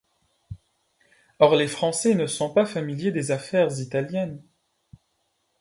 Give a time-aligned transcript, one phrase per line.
[1.37, 4.41] Or les Français ne sont pas familiers des affaires italiennes.